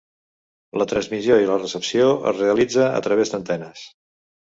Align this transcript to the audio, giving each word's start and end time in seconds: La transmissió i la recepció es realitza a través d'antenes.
La 0.81 0.87
transmissió 0.91 1.37
i 1.43 1.47
la 1.51 1.59
recepció 1.61 2.09
es 2.35 2.43
realitza 2.43 2.91
a 2.91 3.07
través 3.11 3.37
d'antenes. 3.39 3.89